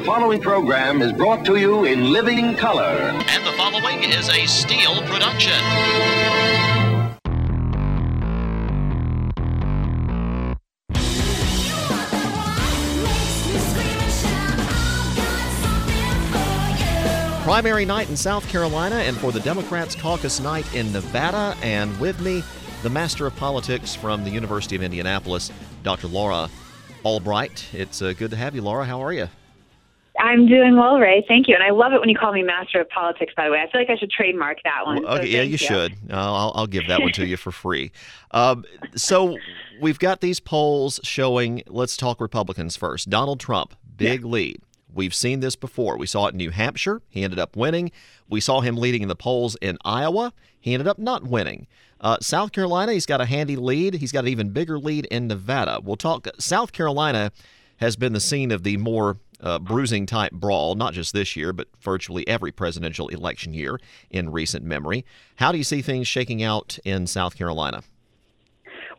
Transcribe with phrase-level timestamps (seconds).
[0.00, 2.82] The following program is brought to you in living color.
[2.82, 5.52] And the following is a Steel production.
[17.42, 21.54] Primary night in South Carolina and for the Democrats caucus night in Nevada.
[21.62, 22.42] And with me,
[22.82, 26.08] the master of politics from the University of Indianapolis, Dr.
[26.08, 26.48] Laura
[27.04, 27.66] Albright.
[27.74, 28.86] It's uh, good to have you, Laura.
[28.86, 29.28] How are you?
[30.20, 31.24] I'm doing well, Ray.
[31.26, 31.54] Thank you.
[31.54, 33.58] And I love it when you call me master of politics, by the way.
[33.58, 35.02] I feel like I should trademark that one.
[35.02, 35.94] Well, okay, so yeah, you, you, should.
[36.10, 37.90] I'll, I'll give that one to you for free.
[38.30, 39.36] Um, so
[39.80, 43.08] we've got these polls showing, let's talk Republicans first.
[43.08, 44.26] Donald Trump, big yeah.
[44.26, 44.62] lead.
[44.92, 45.96] We've seen this before.
[45.96, 47.00] We saw it in New Hampshire.
[47.08, 47.90] He ended up winning.
[48.28, 50.32] We saw him leading in the polls in Iowa.
[50.58, 51.66] He ended up not winning.
[52.00, 53.94] Uh, South Carolina, he's got a handy lead.
[53.94, 55.80] He's got an even bigger lead in Nevada.
[55.82, 56.26] We'll talk.
[56.38, 57.30] South Carolina
[57.76, 61.52] has been the scene of the more uh, bruising type brawl, not just this year,
[61.52, 63.78] but virtually every presidential election year
[64.10, 65.04] in recent memory.
[65.36, 67.82] How do you see things shaking out in South Carolina?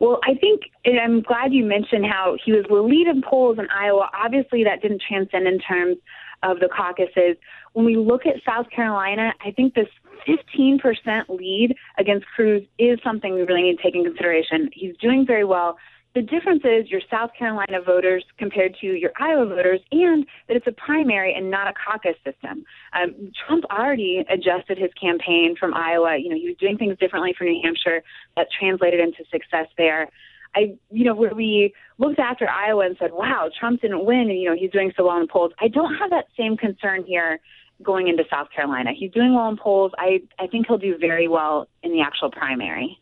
[0.00, 3.68] Well, I think I'm glad you mentioned how he was the lead in polls in
[3.70, 4.10] Iowa.
[4.12, 5.96] Obviously, that didn't transcend in terms
[6.42, 7.36] of the caucuses.
[7.72, 9.86] When we look at South Carolina, I think this
[10.26, 14.70] 15% lead against Cruz is something we really need to take in consideration.
[14.72, 15.78] He's doing very well.
[16.14, 20.66] The difference is your South Carolina voters compared to your Iowa voters, and that it's
[20.66, 22.64] a primary and not a caucus system.
[22.92, 26.18] Um, Trump already adjusted his campaign from Iowa.
[26.18, 28.02] You know, he was doing things differently for New Hampshire.
[28.36, 30.10] That translated into success there.
[30.54, 34.38] I, you know, where we looked after Iowa and said, wow, Trump didn't win, and,
[34.38, 35.52] you know, he's doing so well in the polls.
[35.60, 37.40] I don't have that same concern here
[37.82, 38.90] going into South Carolina.
[38.94, 39.92] He's doing well in polls.
[39.96, 43.00] I, I think he'll do very well in the actual primary.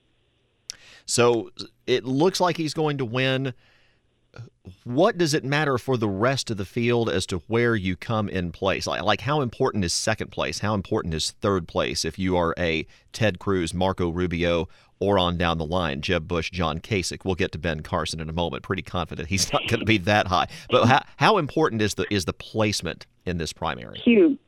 [1.11, 1.51] So
[1.87, 3.53] it looks like he's going to win.
[4.85, 8.29] What does it matter for the rest of the field as to where you come
[8.29, 8.87] in place?
[8.87, 10.61] Like, like how important is second place?
[10.61, 14.69] How important is third place if you are a Ted Cruz, Marco Rubio,
[15.01, 17.25] or on down the line, Jeb Bush, John Kasich?
[17.25, 18.63] We'll get to Ben Carson in a moment.
[18.63, 20.47] Pretty confident he's not going to be that high.
[20.71, 23.99] But how, how important is the is the placement in this primary?
[23.99, 24.39] Huge.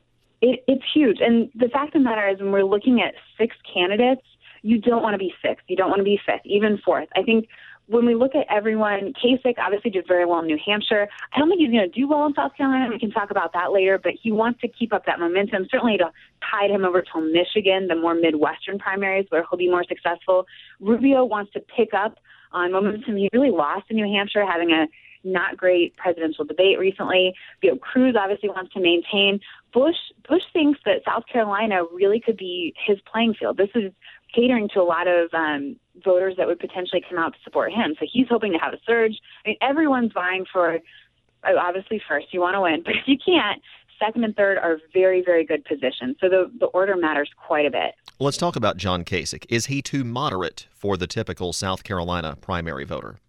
[0.41, 1.19] It, it's huge.
[1.19, 4.21] And the fact of the matter is, when we're looking at six candidates,
[4.63, 5.65] you don't want to be sixth.
[5.67, 7.09] You don't want to be fifth, even fourth.
[7.15, 7.47] I think
[7.87, 11.07] when we look at everyone, Kasich obviously did very well in New Hampshire.
[11.33, 12.89] I don't think he's going to do well in South Carolina.
[12.89, 15.67] We can talk about that later, but he wants to keep up that momentum.
[15.69, 16.11] Certainly to
[16.49, 20.45] tide him over to Michigan, the more Midwestern primaries where he'll be more successful.
[20.79, 22.19] Rubio wants to pick up
[22.53, 23.17] on momentum.
[23.17, 24.87] He really lost in New Hampshire, having a
[25.25, 27.33] not great presidential debate recently.
[27.61, 29.39] You know, Cruz obviously wants to maintain.
[29.73, 29.95] Bush
[30.27, 33.57] Bush thinks that South Carolina really could be his playing field.
[33.57, 33.91] This is
[34.33, 37.95] catering to a lot of um, voters that would potentially come out to support him.
[37.99, 39.13] So he's hoping to have a surge.
[39.45, 42.81] I mean, everyone's vying for, uh, obviously, first, you want to win.
[42.83, 43.61] But if you can't,
[43.99, 46.17] second and third are very, very good positions.
[46.19, 47.93] So the, the order matters quite a bit.
[48.19, 49.45] Let's talk about John Kasich.
[49.49, 53.19] Is he too moderate for the typical South Carolina primary voter?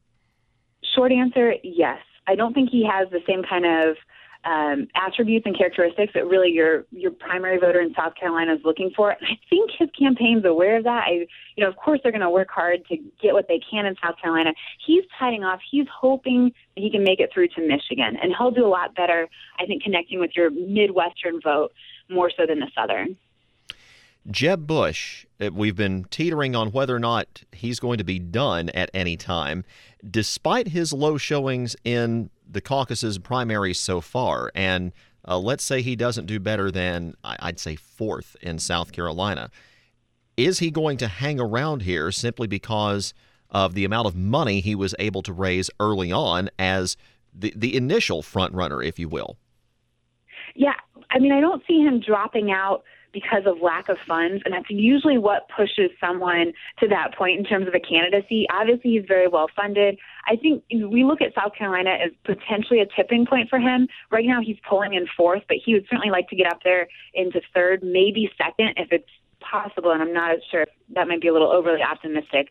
[0.95, 1.99] Short answer yes.
[2.27, 3.97] I don't think he has the same kind of
[4.44, 8.91] um, attributes and characteristics that really your your primary voter in South Carolina is looking
[8.94, 9.10] for.
[9.10, 11.05] And I think his campaign's aware of that.
[11.06, 13.87] I, you know, of course they're going to work hard to get what they can
[13.87, 14.53] in South Carolina.
[14.84, 15.60] He's tiding off.
[15.71, 18.94] He's hoping that he can make it through to Michigan, and he'll do a lot
[18.94, 19.28] better.
[19.59, 21.72] I think connecting with your Midwestern vote
[22.09, 23.16] more so than the Southern.
[24.31, 28.71] Jeb Bush, uh, we've been teetering on whether or not he's going to be done
[28.71, 29.65] at any time,
[30.09, 34.50] despite his low showings in the caucuses primaries so far.
[34.55, 34.93] And
[35.27, 39.50] uh, let's say he doesn't do better than, I'd say, fourth in South Carolina.
[40.37, 43.15] Is he going to hang around here simply because
[43.50, 46.97] of the amount of money he was able to raise early on as
[47.32, 49.37] the, the initial front runner, if you will?
[50.55, 50.75] Yeah,
[51.11, 52.84] I mean, I don't see him dropping out
[53.15, 54.43] because of lack of funds.
[54.45, 58.47] And that's usually what pushes someone to that point in terms of a candidacy.
[58.53, 59.99] Obviously, he's very well funded.
[60.27, 63.88] I think we look at South Carolina as potentially a tipping point for him.
[64.11, 66.88] Right now, he's polling in fourth, but he would certainly like to get up there
[67.15, 69.09] into third, maybe second if it's
[69.41, 69.93] possible.
[69.93, 72.49] And I'm not sure if that might be a little overly optimistic.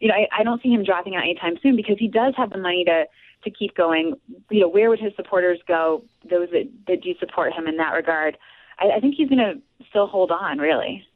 [0.00, 2.50] You know, I, I don't see him dropping out anytime soon because he does have
[2.50, 3.04] the money to
[3.44, 4.14] to keep going.
[4.50, 6.02] You know, where would his supporters go?
[6.28, 8.38] Those that, that do support him in that regard.
[8.78, 11.06] I, I think he's going to still hold on, really.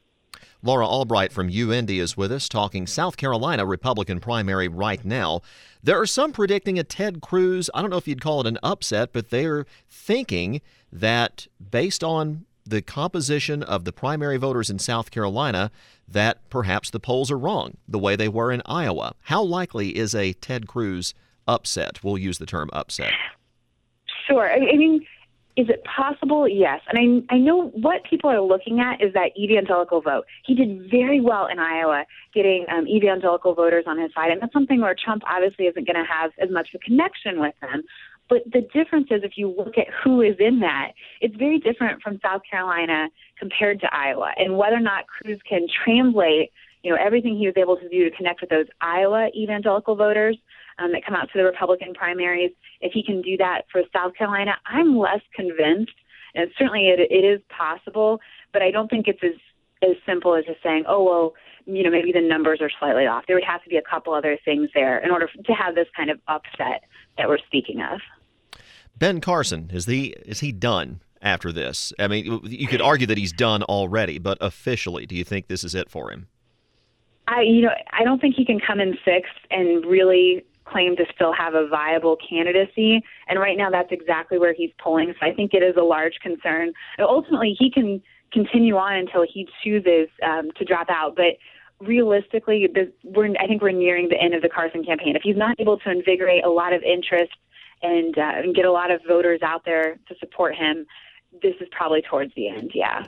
[0.63, 5.41] Laura Albright from UIndy is with us talking South Carolina Republican primary right now.
[5.81, 8.59] There are some predicting a Ted Cruz, I don't know if you'd call it an
[8.61, 10.61] upset, but they're thinking
[10.91, 15.71] that based on the composition of the primary voters in South Carolina,
[16.07, 19.15] that perhaps the polls are wrong the way they were in Iowa.
[19.23, 21.15] How likely is a Ted Cruz
[21.47, 22.03] upset?
[22.03, 23.13] We'll use the term upset.
[24.27, 24.51] Sure.
[24.51, 25.05] I mean,
[25.57, 26.47] Is it possible?
[26.47, 26.79] Yes.
[26.87, 30.23] And I, I know what people are looking at is that evangelical vote.
[30.45, 34.31] He did very well in Iowa getting um, evangelical voters on his side.
[34.31, 37.41] And that's something where Trump obviously isn't going to have as much of a connection
[37.41, 37.83] with them.
[38.29, 42.01] But the difference is if you look at who is in that, it's very different
[42.01, 44.31] from South Carolina compared to Iowa.
[44.37, 46.51] And whether or not Cruz can translate,
[46.81, 50.37] you know, everything he was able to do to connect with those Iowa evangelical voters
[50.79, 52.51] um, that come out to the Republican primaries,
[52.81, 55.93] if he can do that for South Carolina, I'm less convinced.
[56.33, 58.19] And certainly it, it is possible,
[58.53, 59.39] but I don't think it's as
[59.83, 61.33] as simple as just saying, oh well,
[61.65, 63.23] you know, maybe the numbers are slightly off.
[63.27, 65.87] There would have to be a couple other things there in order to have this
[65.95, 66.83] kind of upset
[67.17, 67.99] that we're speaking of.
[68.97, 71.93] Ben Carson is he is he done after this?
[71.99, 75.63] I mean, you could argue that he's done already, but officially, do you think this
[75.63, 76.27] is it for him?
[77.27, 81.05] I, you know, I don't think he can come in sixth and really claim to
[81.13, 83.01] still have a viable candidacy.
[83.27, 85.13] And right now, that's exactly where he's polling.
[85.19, 86.71] So I think it is a large concern.
[86.97, 88.01] And ultimately, he can
[88.31, 91.15] continue on until he chooses um, to drop out.
[91.15, 91.37] But
[91.79, 92.67] realistically,
[93.03, 95.15] we're, I think we're nearing the end of the Carson campaign.
[95.15, 97.33] If he's not able to invigorate a lot of interest
[97.81, 100.85] and, uh, and get a lot of voters out there to support him,
[101.41, 102.71] this is probably towards the end.
[102.73, 103.05] Yeah.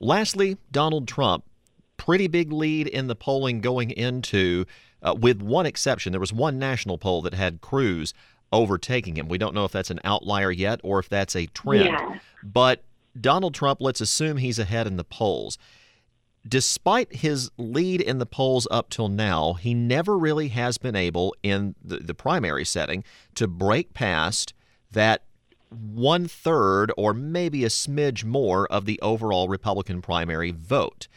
[0.00, 1.44] Lastly, Donald Trump,
[1.96, 4.64] pretty big lead in the polling going into
[5.02, 6.12] uh, with one exception.
[6.12, 8.14] There was one national poll that had Cruz
[8.52, 9.28] overtaking him.
[9.28, 11.84] We don't know if that's an outlier yet or if that's a trend.
[11.84, 12.18] Yeah.
[12.42, 12.84] But
[13.18, 15.58] Donald Trump, let's assume he's ahead in the polls.
[16.48, 21.34] Despite his lead in the polls up till now, he never really has been able
[21.42, 23.04] in the, the primary setting
[23.34, 24.54] to break past
[24.90, 25.22] that
[25.70, 31.08] one third or maybe a smidge more of the overall Republican primary vote.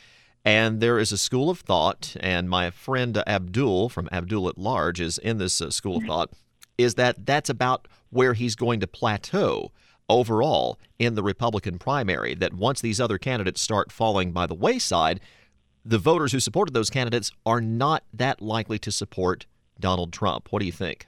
[0.45, 4.99] And there is a school of thought, and my friend Abdul from Abdul at Large
[4.99, 6.31] is in this uh, school of thought,
[6.77, 9.71] is that that's about where he's going to plateau
[10.09, 12.35] overall in the Republican primary.
[12.35, 15.21] That once these other candidates start falling by the wayside,
[15.85, 19.45] the voters who supported those candidates are not that likely to support
[19.79, 20.51] Donald Trump.
[20.51, 21.07] What do you think?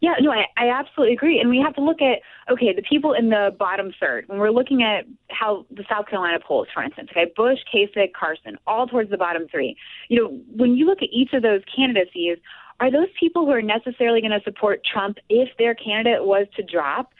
[0.00, 1.40] Yeah, no, I, I absolutely agree.
[1.40, 2.20] And we have to look at,
[2.52, 6.38] okay, the people in the bottom third, when we're looking at how the South Carolina
[6.46, 9.74] polls, for instance, okay, Bush, Kasich, Carson, all towards the bottom three.
[10.08, 12.36] You know, when you look at each of those candidacies,
[12.78, 16.62] are those people who are necessarily going to support Trump if their candidate was to
[16.62, 17.12] drop?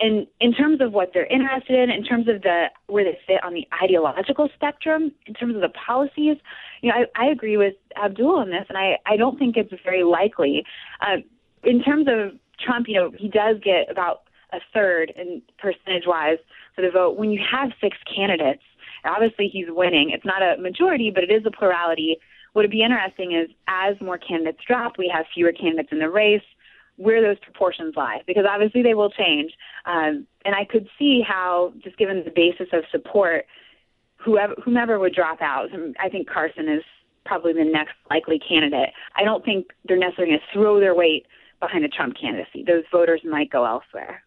[0.00, 3.44] And in terms of what they're interested in, in terms of the where they fit
[3.44, 6.36] on the ideological spectrum, in terms of the policies,
[6.82, 9.72] you know, I, I agree with Abdul on this, and I, I don't think it's
[9.84, 10.64] very likely.
[11.00, 11.18] Uh,
[11.66, 14.22] in terms of Trump, you know, he does get about
[14.52, 16.38] a third in percentage wise
[16.74, 17.16] for the vote.
[17.16, 18.62] When you have six candidates,
[19.04, 20.10] obviously he's winning.
[20.10, 22.18] It's not a majority, but it is a plurality.
[22.52, 26.10] What would be interesting is as more candidates drop, we have fewer candidates in the
[26.10, 26.42] race.
[26.96, 29.50] Where those proportions lie, because obviously they will change.
[29.84, 33.46] Um, and I could see how, just given the basis of support,
[34.16, 35.70] whoever whomever would drop out.
[35.98, 36.84] I think Carson is
[37.26, 38.90] probably the next likely candidate.
[39.16, 41.26] I don't think they're necessarily going to throw their weight
[41.60, 42.64] behind a Trump candidacy.
[42.66, 44.22] Those voters might go elsewhere.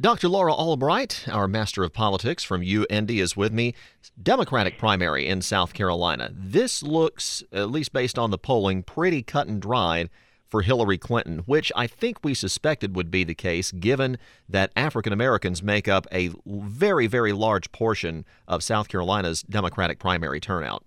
[0.00, 0.28] Dr.
[0.28, 3.74] Laura Albright, our master of politics from UIndy, is with me.
[4.22, 6.30] Democratic primary in South Carolina.
[6.32, 10.08] This looks, at least based on the polling, pretty cut and dried
[10.50, 14.16] for Hillary Clinton, which I think we suspected would be the case given
[14.48, 20.40] that African Americans make up a very, very large portion of South Carolina's Democratic primary
[20.40, 20.82] turnout.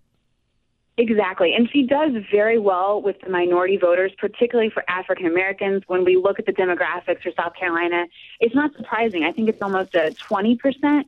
[0.98, 1.54] Exactly.
[1.56, 5.84] And she does very well with the minority voters, particularly for African Americans.
[5.88, 8.06] When we look at the demographics for South Carolina,
[8.40, 9.24] it's not surprising.
[9.24, 11.04] I think it's almost a 20%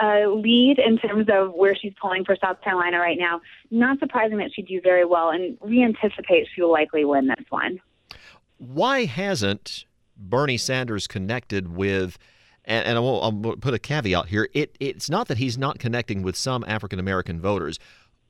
[0.00, 3.40] uh, lead in terms of where she's polling for South Carolina right now.
[3.70, 7.44] Not surprising that she'd do very well, and we anticipate she will likely win this
[7.48, 7.80] one.
[8.56, 9.84] Why hasn't
[10.16, 12.18] Bernie Sanders connected with?
[12.64, 14.48] And, and I'll, I'll put a caveat here.
[14.52, 17.78] It, it's not that he's not connecting with some African American voters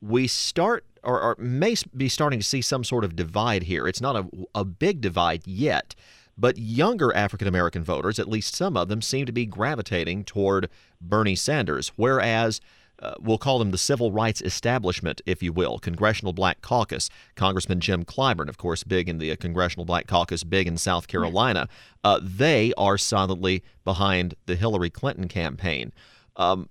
[0.01, 3.87] we start or, or, may be starting to see some sort of divide here.
[3.87, 5.95] It's not a, a big divide yet,
[6.37, 10.69] but younger African American voters, at least some of them, seem to be gravitating toward
[11.01, 12.61] Bernie Sanders, whereas
[13.01, 17.09] uh, we'll call them the civil rights establishment, if you will, Congressional Black Caucus.
[17.35, 21.07] Congressman Jim Clyburn, of course, big in the uh, Congressional Black Caucus, big in South
[21.07, 21.69] Carolina.
[22.03, 25.93] Uh, they are solidly behind the Hillary Clinton campaign.
[26.35, 26.69] Um,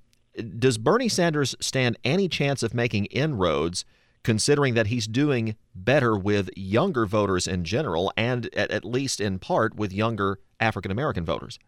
[0.59, 3.85] does Bernie Sanders stand any chance of making inroads,
[4.29, 9.39] considering that he's doing better with younger voters in general, and at, at least in
[9.39, 11.59] part with younger African American voters?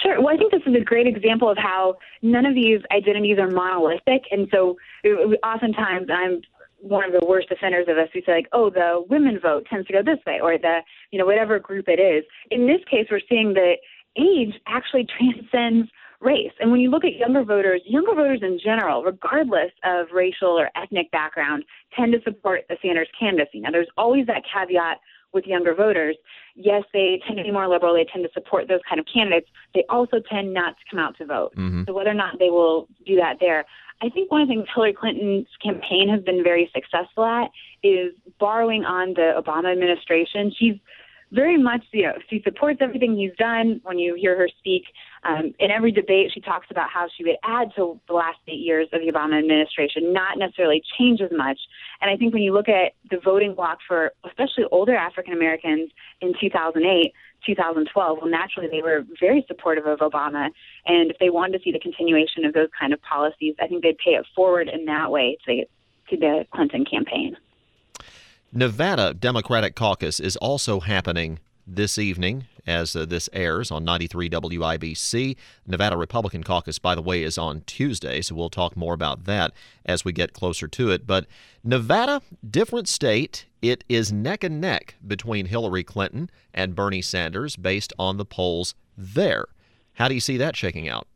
[0.00, 0.22] Sure.
[0.22, 3.50] Well, I think this is a great example of how none of these identities are
[3.50, 4.22] monolithic.
[4.30, 6.40] And so uh, oftentimes I'm
[6.78, 9.88] one of the worst offenders of us We say like, oh, the women vote tends
[9.88, 12.22] to go this way or the, you know, whatever group it is.
[12.52, 13.78] In this case, we're seeing that
[14.16, 15.90] age actually transcends
[16.20, 16.52] race.
[16.60, 20.70] And when you look at younger voters, younger voters in general, regardless of racial or
[20.76, 21.64] ethnic background,
[21.96, 23.60] tend to support the Sanders candidacy.
[23.60, 24.98] Now, there's always that caveat
[25.32, 26.16] with younger voters.
[26.54, 27.94] Yes, they tend to be more liberal.
[27.94, 29.48] They tend to support those kind of candidates.
[29.74, 31.52] They also tend not to come out to vote.
[31.56, 31.84] Mm-hmm.
[31.86, 33.64] So whether or not they will do that there,
[34.02, 37.50] I think one of the things Hillary Clinton's campaign has been very successful at
[37.82, 40.52] is borrowing on the Obama administration.
[40.58, 40.74] She's
[41.32, 43.80] very much, you know, she supports everything he's done.
[43.84, 44.84] When you hear her speak
[45.22, 48.60] um, in every debate, she talks about how she would add to the last eight
[48.60, 51.58] years of the Obama administration, not necessarily change as much.
[52.00, 55.90] And I think when you look at the voting bloc for especially older African Americans
[56.20, 57.12] in 2008,
[57.46, 60.50] 2012, well, naturally they were very supportive of Obama.
[60.86, 63.82] And if they wanted to see the continuation of those kind of policies, I think
[63.82, 65.64] they'd pay it forward in that way to,
[66.10, 67.36] to the Clinton campaign.
[68.52, 75.36] Nevada Democratic Caucus is also happening this evening as uh, this airs on 93 WIBC.
[75.68, 79.52] Nevada Republican Caucus, by the way, is on Tuesday, so we'll talk more about that
[79.86, 81.06] as we get closer to it.
[81.06, 81.26] But
[81.62, 83.46] Nevada, different state.
[83.62, 88.74] It is neck and neck between Hillary Clinton and Bernie Sanders based on the polls
[88.98, 89.46] there.
[89.92, 91.06] How do you see that shaking out?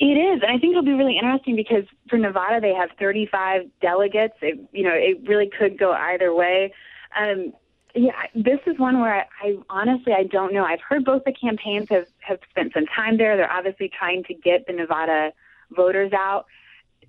[0.00, 3.64] It is, and I think it'll be really interesting because for Nevada they have 35
[3.82, 4.32] delegates.
[4.40, 6.72] It, you know, it really could go either way.
[7.20, 7.52] Um,
[7.94, 10.64] yeah, this is one where I, I honestly I don't know.
[10.64, 13.36] I've heard both the campaigns have have spent some time there.
[13.36, 15.32] They're obviously trying to get the Nevada
[15.70, 16.46] voters out.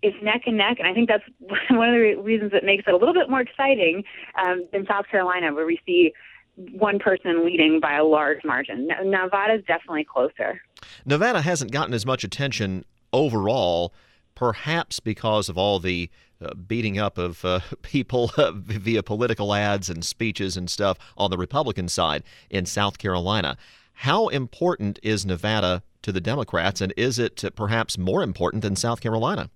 [0.02, 1.24] It's neck and neck, and I think that's
[1.70, 4.04] one of the reasons that makes it a little bit more exciting
[4.44, 6.12] um, than South Carolina, where we see
[6.56, 8.88] one person leading by a large margin.
[9.04, 10.62] Nevada is definitely closer.
[11.06, 13.94] Nevada hasn't gotten as much attention overall,
[14.36, 16.10] perhaps because of all the
[16.42, 21.32] uh, beating up of uh, people uh, via political ads and speeches and stuff on
[21.32, 23.58] the Republican side in South Carolina.
[23.94, 29.02] How important is Nevada to the Democrats, and is it perhaps more important than South
[29.02, 29.50] Carolina?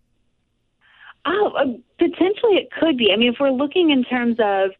[1.25, 1.65] Oh, uh,
[1.97, 3.11] potentially it could be.
[3.11, 4.71] I mean, if we're looking in terms of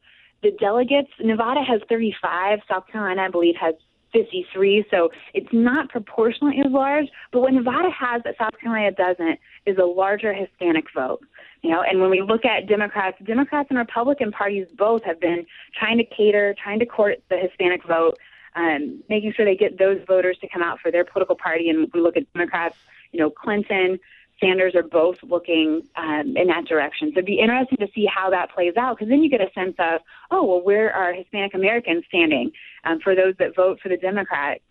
[0.45, 2.59] the delegates, Nevada has 35.
[2.69, 3.73] South Carolina, I believe, has
[4.13, 4.85] 53.
[4.91, 7.07] So it's not proportionally as large.
[7.31, 11.21] But what Nevada has that South Carolina doesn't is a larger Hispanic vote.
[11.63, 15.47] You know, and when we look at Democrats, Democrats and Republican parties both have been
[15.77, 18.19] trying to cater, trying to court the Hispanic vote,
[18.55, 21.69] um, making sure they get those voters to come out for their political party.
[21.69, 22.77] And we look at Democrats,
[23.11, 23.99] you know, Clinton,
[24.39, 27.09] Sanders are both looking um, in that direction.
[27.09, 29.51] So it'd be interesting to see how that plays out because then you get a
[29.53, 30.01] sense of,
[30.31, 32.51] oh, well, where are Hispanic Americans standing
[32.83, 34.61] um, for those that vote for the Democrat?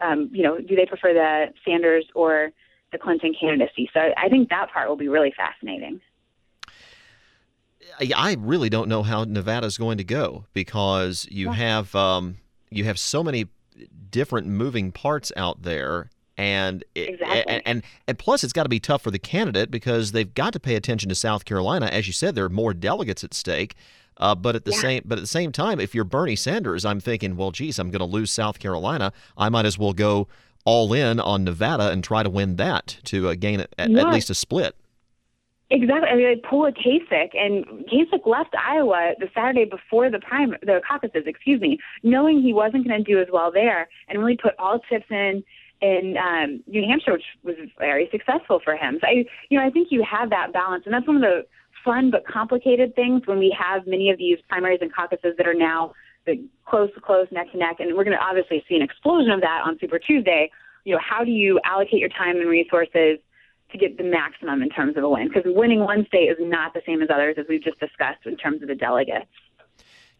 [0.00, 2.50] Um, you know, do they prefer the Sanders or
[2.90, 3.88] the Clinton candidacy?
[3.94, 6.00] So I think that part will be really fascinating.
[8.14, 11.54] I really don't know how Nevada is going to go because you yeah.
[11.54, 12.38] have um,
[12.70, 13.46] you have so many
[14.10, 17.44] different moving parts out there and exactly.
[17.46, 20.52] and, and and plus it's got to be tough for the candidate because they've got
[20.52, 23.74] to pay attention to South Carolina as you said there are more delegates at stake
[24.16, 24.80] uh, but at the yeah.
[24.80, 27.90] same but at the same time if you're Bernie Sanders I'm thinking well geez I'm
[27.90, 30.26] going to lose South Carolina I might as well go
[30.64, 34.00] all in on Nevada and try to win that to uh, gain at, yeah.
[34.00, 34.76] at least a split
[35.70, 36.08] Exactly.
[36.08, 40.54] I mean, they pull a Kasich, and Kasich left Iowa the Saturday before the prime,
[40.62, 44.36] the caucuses, excuse me, knowing he wasn't going to do as well there, and really
[44.36, 45.42] put all chips in
[45.80, 48.98] in um, New Hampshire, which was very successful for him.
[49.00, 51.46] So I, you know, I think you have that balance, and that's one of the
[51.84, 55.54] fun but complicated things when we have many of these primaries and caucuses that are
[55.54, 55.92] now
[56.66, 59.40] close to close, neck to neck, and we're going to obviously see an explosion of
[59.42, 60.50] that on Super Tuesday.
[60.84, 63.18] You know, how do you allocate your time and resources
[63.70, 65.28] to get the maximum in terms of a win?
[65.28, 68.36] Because winning one state is not the same as others, as we've just discussed in
[68.36, 69.26] terms of the delegates.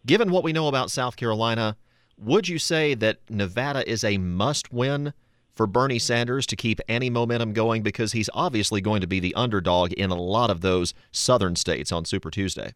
[0.05, 1.75] Given what we know about South Carolina,
[2.17, 5.13] would you say that Nevada is a must win
[5.55, 9.33] for Bernie Sanders to keep any momentum going because he's obviously going to be the
[9.35, 12.73] underdog in a lot of those southern states on Super Tuesday.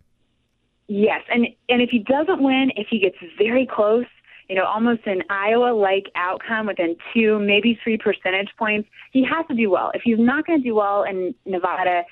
[0.87, 4.07] Yes, and and if he doesn't win, if he gets very close,
[4.47, 9.53] you know, almost an Iowa-like outcome within two, maybe three percentage points, he has to
[9.53, 9.91] do well.
[9.93, 12.05] If he's not going to do well in Nevada,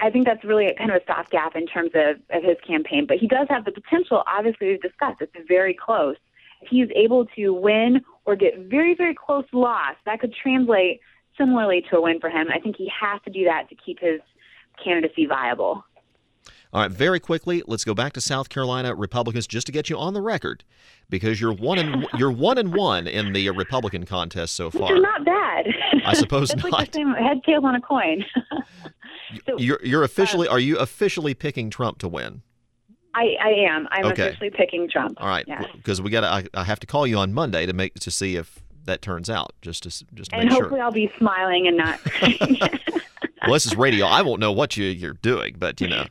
[0.00, 3.06] I think that's really kind of a stopgap in terms of, of his campaign.
[3.06, 4.22] But he does have the potential.
[4.26, 6.16] Obviously, we've discussed it's very close
[6.62, 11.00] If he's able to win or get very, very close loss, that could translate
[11.38, 12.48] similarly to a win for him.
[12.52, 14.20] I think he has to do that to keep his
[14.82, 15.84] candidacy viable.
[16.72, 19.96] All right, very quickly, let's go back to South Carolina Republicans just to get you
[19.96, 20.64] on the record,
[21.08, 24.92] because you're one and you're one and one in the Republican contest so far.
[24.92, 25.66] Which not bad.
[26.04, 26.72] I suppose it's not.
[26.72, 28.24] Like the same head tails on a coin.
[29.46, 32.42] so, you're you're officially uh, are you officially picking Trump to win?
[33.16, 33.88] I, I am.
[33.90, 34.28] I'm okay.
[34.28, 35.20] officially picking Trump.
[35.20, 35.64] All right, yeah.
[35.74, 38.36] because we got I, I have to call you on Monday to make to see
[38.36, 39.52] if that turns out.
[39.62, 40.82] Just to just to and hopefully sure.
[40.82, 42.00] I'll be smiling and not.
[43.42, 44.06] Well, this is radio.
[44.06, 46.06] I won't know what you you're doing, but you know.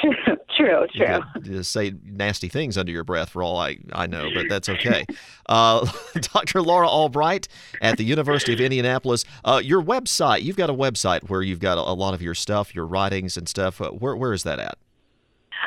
[0.00, 0.14] true,
[0.56, 1.42] true, You true.
[1.42, 5.04] just say nasty things under your breath for all I, I know, but that's okay.
[5.48, 5.88] Uh,
[6.32, 6.62] Dr.
[6.62, 7.48] Laura Albright
[7.80, 9.24] at the University of Indianapolis.
[9.44, 12.34] Uh, your website, you've got a website where you've got a, a lot of your
[12.34, 13.80] stuff, your writings and stuff.
[13.80, 14.78] Uh, where, where is that at?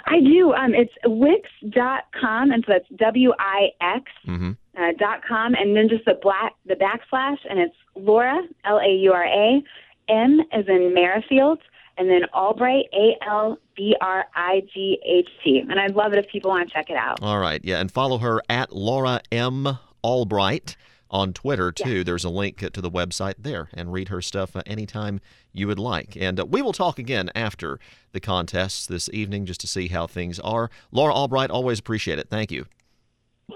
[0.06, 0.54] I do.
[0.54, 4.52] Um, it's Wix.com, and so that's W I X Mm-hmm.
[4.78, 8.90] uh, dot com, and then just the black the backslash, and it's Laura L A
[9.04, 9.62] U R A
[10.10, 11.60] M as in Merrifield,
[11.98, 15.60] and then Albright A L B R I G H T.
[15.70, 17.22] And I'd love it if people want to check it out.
[17.22, 17.62] All right.
[17.64, 17.80] Yeah.
[17.80, 19.78] And follow her at Laura M.
[20.04, 20.76] Albright
[21.12, 22.04] on Twitter, too.
[22.04, 25.22] There's a link to the website there and read her stuff uh, anytime
[25.54, 26.16] you would like.
[26.16, 27.80] And uh, we will talk again after
[28.14, 30.72] the contests this evening just to see how things are.
[30.92, 32.30] Laura Albright, always appreciate it.
[32.30, 32.66] Thank you.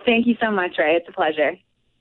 [0.05, 0.95] Thank you so much, Ray.
[0.95, 1.53] It's a pleasure.